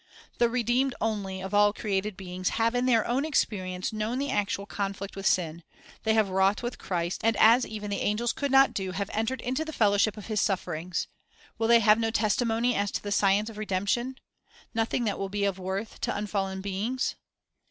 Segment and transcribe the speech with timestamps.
[0.39, 4.65] The redeemed only, of all created beings, have in their own experience known the actual
[4.65, 5.61] conflict with sin;
[6.05, 9.41] they have wrought with Christ, and, as even the angels could not do, have entered
[9.41, 11.07] into the fellowship of His sufferings;
[11.59, 14.15] will they have no tes timony as to the science of redemption,—
[14.73, 17.13] nothing that will be of worth to unfallen beings?